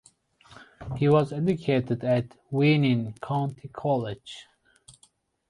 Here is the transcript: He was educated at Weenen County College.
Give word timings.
He 0.97 1.07
was 1.07 1.31
educated 1.31 2.03
at 2.03 2.33
Weenen 2.49 3.13
County 3.21 3.67
College. 3.67 4.47